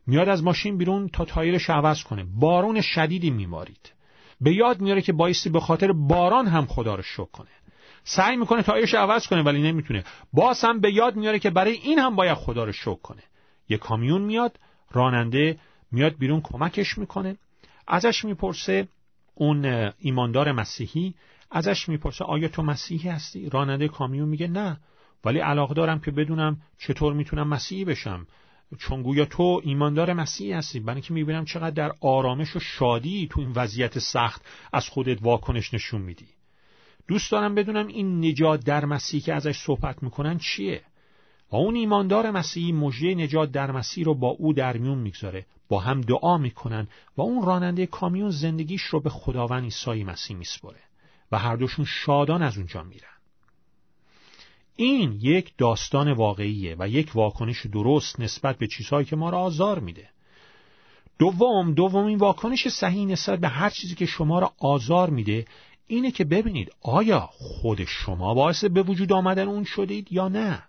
میاد 0.06 0.28
از 0.28 0.44
ماشین 0.44 0.78
بیرون 0.78 1.08
تا 1.08 1.24
تایرش 1.24 1.70
عوض 1.70 2.02
کنه. 2.02 2.24
بارون 2.24 2.80
شدیدی 2.80 3.30
میمارید. 3.30 3.92
به 4.40 4.54
یاد 4.54 4.80
میاره 4.80 5.02
که 5.02 5.12
بایستی 5.12 5.50
به 5.50 5.60
خاطر 5.60 5.92
باران 5.92 6.46
هم 6.46 6.66
خدا 6.66 6.94
رو 6.94 7.02
شک 7.02 7.30
کنه. 7.30 7.48
سعی 8.04 8.36
می‌کنه 8.36 8.62
تایرش 8.62 8.94
عوض 8.94 9.26
کنه 9.26 9.42
ولی 9.42 9.62
نمی‌تونه. 9.62 10.04
باز 10.32 10.64
هم 10.64 10.80
به 10.80 10.92
یاد 10.92 11.16
میاره 11.16 11.38
که 11.38 11.50
برای 11.50 11.72
این 11.72 11.98
هم 11.98 12.16
باید 12.16 12.34
خدا 12.34 12.64
رو 12.64 12.72
شک 12.72 13.02
کنه. 13.02 13.22
یه 13.68 13.76
کامیون 13.76 14.22
میاد 14.22 14.58
راننده 14.90 15.58
میاد 15.92 16.18
بیرون 16.18 16.40
کمکش 16.40 16.98
می‌کنه. 16.98 17.36
ازش 17.86 18.24
می‌پرسه 18.24 18.88
اون 19.34 19.90
ایماندار 19.98 20.52
مسیحی. 20.52 21.14
ازش 21.50 21.88
می‌پرسه 21.88 22.24
آیا 22.24 22.48
تو 22.48 22.62
مسیحی 22.62 23.08
هستی؟ 23.08 23.48
راننده 23.48 23.88
کامیون 23.88 24.28
میگه 24.28 24.48
نه 24.48 24.80
ولی 25.24 25.38
علاقه 25.38 25.74
دارم 25.74 26.00
که 26.00 26.10
بدونم 26.10 26.62
چطور 26.78 27.12
می‌تونم 27.12 27.48
مسیحی 27.48 27.84
بشم. 27.84 28.26
چون 28.78 29.02
گویا 29.02 29.24
تو 29.24 29.60
ایماندار 29.64 30.12
مسیحی 30.12 30.52
هستی. 30.52 30.80
برای 30.80 31.00
که 31.00 31.14
می‌بینم 31.14 31.44
چقدر 31.44 31.70
در 31.70 31.92
آرامش 32.00 32.56
و 32.56 32.60
شادی 32.60 33.28
تو 33.30 33.40
این 33.40 33.52
وضعیت 33.56 33.98
سخت 33.98 34.44
از 34.72 34.88
خودت 34.88 35.22
واکنش 35.22 35.74
نشون 35.74 36.00
میدی. 36.02 36.26
دوست 37.08 37.32
دارم 37.32 37.54
بدونم 37.54 37.86
این 37.86 38.24
نجات 38.24 38.64
در 38.64 38.84
مسیح 38.84 39.20
که 39.20 39.34
ازش 39.34 39.56
صحبت 39.58 40.02
می‌کنن 40.02 40.38
چیه؟ 40.38 40.82
و 41.52 41.56
اون 41.56 41.74
ایماندار 41.74 42.30
مسیحی 42.30 42.72
مژده 42.72 43.14
نجات 43.14 43.52
در 43.52 43.70
مسیح 43.70 44.04
رو 44.04 44.14
با 44.14 44.28
او 44.28 44.52
در 44.52 44.76
میون 44.76 44.98
می‌گذاره. 44.98 45.46
با 45.68 45.78
هم 45.78 46.00
دعا 46.00 46.38
می‌کنن 46.38 46.88
و 47.16 47.22
اون 47.22 47.46
راننده 47.46 47.86
کامیون 47.86 48.30
زندگیش 48.30 48.82
رو 48.82 49.00
به 49.00 49.10
خداوند 49.10 49.64
عیسی 49.64 50.04
مسیح 50.04 50.36
میسپره 50.36 50.80
و 51.32 51.38
هر 51.38 51.56
دوشون 51.56 51.84
شادان 51.84 52.42
از 52.42 52.56
اونجا 52.56 52.82
میرن. 52.82 53.08
این 54.76 55.18
یک 55.20 55.52
داستان 55.58 56.12
واقعیه 56.12 56.76
و 56.78 56.88
یک 56.88 57.10
واکنش 57.14 57.66
درست 57.66 58.20
نسبت 58.20 58.58
به 58.58 58.66
چیزهایی 58.66 59.06
که 59.06 59.16
ما 59.16 59.30
را 59.30 59.38
آزار 59.38 59.78
میده. 59.78 60.10
دوم 61.18 61.74
دومین 61.74 62.18
واکنش 62.18 62.68
صحیح 62.68 63.06
نسبت 63.06 63.38
به 63.38 63.48
هر 63.48 63.70
چیزی 63.70 63.94
که 63.94 64.06
شما 64.06 64.38
را 64.38 64.52
آزار 64.58 65.10
میده 65.10 65.44
اینه 65.86 66.10
که 66.10 66.24
ببینید 66.24 66.72
آیا 66.82 67.28
خود 67.32 67.84
شما 67.84 68.34
باعث 68.34 68.64
به 68.64 68.82
وجود 68.82 69.12
آمدن 69.12 69.48
اون 69.48 69.64
شدید 69.64 70.12
یا 70.12 70.28
نه. 70.28 70.67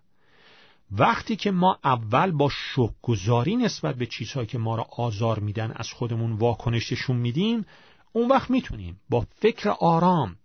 وقتی 0.92 1.36
که 1.36 1.52
ما 1.52 1.80
اول 1.84 2.32
با 2.32 2.50
شکگذاری 2.50 3.56
نسبت 3.56 3.96
به 3.96 4.06
چیزهایی 4.06 4.48
که 4.48 4.58
ما 4.58 4.76
را 4.76 4.88
آزار 4.98 5.40
میدن 5.40 5.72
از 5.76 5.92
خودمون 5.92 6.34
واکنششون 6.34 7.16
میدیم 7.16 7.66
اون 8.12 8.28
وقت 8.28 8.50
می‌تونیم 8.50 9.00
با 9.10 9.26
فکر 9.36 9.70
آرام 9.70 10.36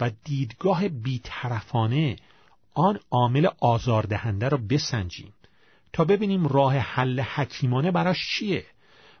و 0.00 0.10
دیدگاه 0.24 0.88
بیطرفانه 0.88 2.16
آن 2.74 2.98
عامل 3.10 3.48
آزاردهنده 3.60 4.48
را 4.48 4.58
بسنجیم 4.70 5.32
تا 5.92 6.04
ببینیم 6.04 6.46
راه 6.46 6.76
حل 6.76 7.20
حکیمانه 7.20 7.90
براش 7.90 8.18
چیه 8.28 8.66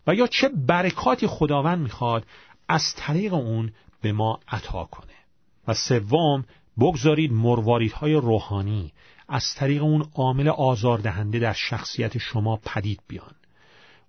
و 0.06 0.14
یا 0.14 0.26
چه 0.26 0.48
برکاتی 0.48 1.26
خداوند 1.26 1.78
می‌خواد 1.78 2.26
از 2.68 2.94
طریق 2.96 3.34
اون 3.34 3.72
به 4.02 4.12
ما 4.12 4.40
عطا 4.48 4.84
کنه. 4.84 5.12
و 5.68 5.74
سوم 5.74 6.44
بگذارید 6.80 7.32
مرواریدهای 7.32 8.14
روحانی 8.14 8.92
از 9.28 9.54
طریق 9.54 9.82
اون 9.82 10.08
عامل 10.14 10.48
آزاردهنده 10.48 11.38
در 11.38 11.52
شخصیت 11.52 12.18
شما 12.18 12.56
پدید 12.56 13.00
بیان. 13.08 13.34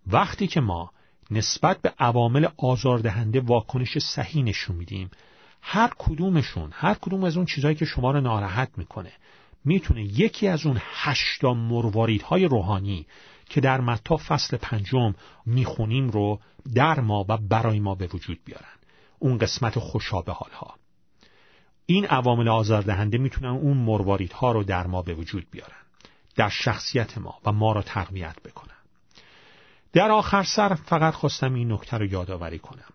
وقتی 0.07 0.47
که 0.47 0.61
ما 0.61 0.91
نسبت 1.31 1.81
به 1.81 1.93
عوامل 1.99 2.47
آزاردهنده 2.57 3.41
واکنش 3.41 3.97
صحیح 3.97 4.43
نشون 4.43 4.75
میدیم 4.75 5.09
هر 5.61 5.91
کدومشون 5.97 6.69
هر 6.73 6.93
کدوم 6.93 7.23
از 7.23 7.37
اون 7.37 7.45
چیزهایی 7.45 7.75
که 7.75 7.85
شما 7.85 8.11
رو 8.11 8.21
ناراحت 8.21 8.69
می‌کنه 8.77 9.11
می‌تونه 9.65 10.03
یکی 10.03 10.47
از 10.47 10.65
اون 10.65 10.77
هشتا 10.81 11.53
مرواریدهای 11.53 12.45
روحانی 12.45 13.05
که 13.49 13.61
در 13.61 13.81
متا 13.81 14.17
فصل 14.17 14.57
پنجم 14.57 15.13
می‌خونیم 15.45 16.09
رو 16.09 16.39
در 16.75 16.99
ما 16.99 17.25
و 17.29 17.37
برای 17.37 17.79
ما 17.79 17.95
به 17.95 18.07
وجود 18.13 18.39
بیارن. 18.45 18.73
اون 19.19 19.37
قسمت 19.37 19.79
خوشابه 19.79 20.33
حالها. 20.33 20.75
این 21.85 22.05
عوامل 22.05 22.47
آزاردهنده 22.47 23.17
می‌تونن 23.17 23.49
اون 23.49 23.77
مرواریدها 23.77 24.51
رو 24.51 24.63
در 24.63 24.87
ما 24.87 25.01
به 25.01 25.13
وجود 25.13 25.47
بیارن 25.51 25.83
در 26.35 26.49
شخصیت 26.49 27.17
ما 27.17 27.39
و 27.45 27.51
ما 27.51 27.71
را 27.71 27.81
تقویت 27.81 28.35
بکنن. 28.45 28.75
در 29.93 30.11
آخر 30.11 30.43
سر 30.43 30.73
فقط 30.73 31.13
خواستم 31.13 31.53
این 31.53 31.71
نکته 31.71 31.97
رو 31.97 32.05
یادآوری 32.05 32.59
کنم. 32.59 32.93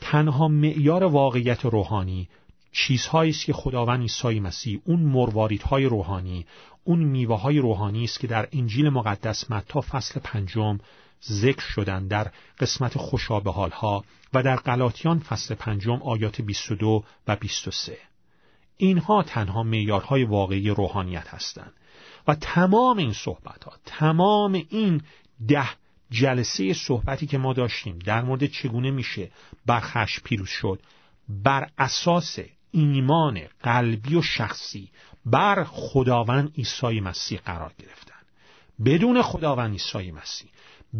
تنها 0.00 0.48
معیار 0.48 1.04
واقعیت 1.04 1.64
روحانی 1.64 2.28
چیزهایی 2.72 3.30
است 3.30 3.44
که 3.44 3.52
خداوند 3.52 4.00
عیسی 4.00 4.40
مسیح 4.40 4.80
اون 4.84 5.00
مرواریدهای 5.00 5.84
روحانی 5.84 6.46
اون 6.84 6.98
میوه 6.98 7.40
های 7.40 7.58
روحانی 7.58 8.04
است 8.04 8.20
که 8.20 8.26
در 8.26 8.48
انجیل 8.52 8.88
مقدس 8.88 9.50
متا 9.50 9.80
فصل 9.80 10.20
پنجم 10.20 10.78
ذکر 11.28 11.62
شدن 11.62 12.06
در 12.06 12.30
قسمت 12.60 12.98
خوشابه 12.98 13.52
حالها 13.52 14.04
و 14.34 14.42
در 14.42 14.56
غلاطیان 14.56 15.18
فصل 15.18 15.54
پنجم 15.54 16.02
آیات 16.02 16.40
22 16.40 17.04
و 17.28 17.36
23 17.36 17.98
اینها 18.76 19.22
تنها 19.22 19.62
معیارهای 19.62 20.24
واقعی 20.24 20.70
روحانیت 20.70 21.28
هستند 21.28 21.72
و 22.28 22.34
تمام 22.34 22.96
این 22.96 23.12
صحبت 23.12 23.64
ها 23.64 23.72
تمام 23.84 24.52
این 24.52 25.02
ده 25.48 25.68
جلسه 26.10 26.72
صحبتی 26.72 27.26
که 27.26 27.38
ما 27.38 27.52
داشتیم 27.52 27.98
در 27.98 28.22
مورد 28.22 28.46
چگونه 28.46 28.90
میشه 28.90 29.30
برخش 29.66 30.20
پیروز 30.20 30.48
شد 30.48 30.82
بر 31.28 31.70
اساس 31.78 32.38
ایمان 32.72 33.40
قلبی 33.62 34.14
و 34.14 34.22
شخصی 34.22 34.90
بر 35.26 35.64
خداوند 35.64 36.54
عیسی 36.56 37.00
مسیح 37.00 37.40
قرار 37.40 37.72
گرفتن. 37.78 38.14
بدون 38.84 39.22
خداوند 39.22 39.72
عیسی 39.72 40.10
مسیح 40.10 40.50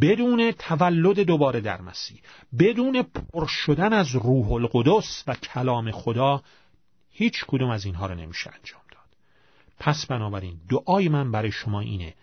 بدون 0.00 0.52
تولد 0.52 1.20
دوباره 1.20 1.60
در 1.60 1.80
مسیح 1.80 2.20
بدون 2.58 3.02
پر 3.02 3.46
شدن 3.46 3.92
از 3.92 4.16
روح 4.16 4.52
القدس 4.52 5.24
و 5.26 5.34
کلام 5.34 5.90
خدا 5.90 6.42
هیچ 7.10 7.44
کدوم 7.48 7.70
از 7.70 7.84
اینها 7.84 8.06
رو 8.06 8.14
نمیشه 8.14 8.50
انجام 8.54 8.80
داد. 8.90 9.00
پس 9.78 10.06
بنابراین 10.06 10.56
دعای 10.68 11.08
من 11.08 11.30
برای 11.30 11.52
شما 11.52 11.80
اینه 11.80 12.14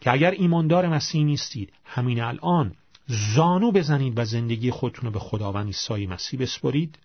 که 0.00 0.12
اگر 0.12 0.30
ایماندار 0.30 0.88
مسیح 0.88 1.24
نیستید 1.24 1.72
همین 1.84 2.20
الان 2.20 2.74
زانو 3.06 3.72
بزنید 3.72 4.18
و 4.18 4.24
زندگی 4.24 4.70
خودتون 4.70 5.04
رو 5.04 5.10
به 5.10 5.18
خداوند 5.18 5.66
عیسی 5.66 6.06
مسیح 6.06 6.40
بسپرید 6.40 6.98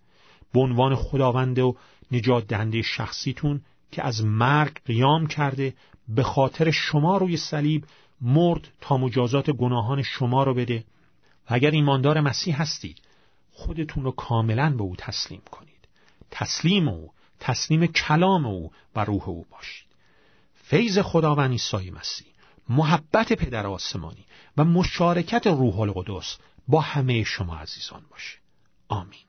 به 0.53 0.59
عنوان 0.59 0.95
خداوند 0.95 1.59
و 1.59 1.75
نجات 2.11 2.47
دهنده 2.47 2.81
شخصیتون 2.81 3.61
که 3.91 4.03
از 4.03 4.25
مرگ 4.25 4.81
قیام 4.85 5.27
کرده 5.27 5.73
به 6.07 6.23
خاطر 6.23 6.71
شما 6.71 7.17
روی 7.17 7.37
صلیب 7.37 7.85
مرد 8.21 8.67
تا 8.81 8.97
مجازات 8.97 9.49
گناهان 9.51 10.03
شما 10.03 10.43
رو 10.43 10.53
بده 10.53 10.83
و 11.49 11.53
اگر 11.53 11.71
ایماندار 11.71 12.21
مسیح 12.21 12.61
هستید 12.61 13.01
خودتون 13.51 14.03
رو 14.03 14.11
کاملا 14.11 14.69
به 14.77 14.83
او 14.83 14.95
تسلیم 14.95 15.41
کنید. 15.51 15.87
تسلیم 16.31 16.87
او 16.87 17.11
تسلیم 17.39 17.85
کلام 17.85 18.45
او 18.45 18.71
و 18.95 19.05
روح 19.05 19.29
او 19.29 19.45
باشید. 19.51 19.87
فیض 20.53 20.99
خداوند 20.99 21.51
عیسی 21.51 21.91
مسیح 21.91 22.27
محبت 22.69 23.33
پدر 23.33 23.67
آسمانی 23.67 24.25
و 24.57 24.63
مشارکت 24.63 25.47
روح 25.47 25.79
القدس 25.79 26.37
با 26.67 26.81
همه 26.81 27.23
شما 27.23 27.57
عزیزان 27.57 28.01
باشه. 28.11 28.37
آمین. 28.87 29.28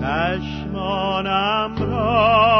چشمانم 0.00 1.72
را 1.90 2.59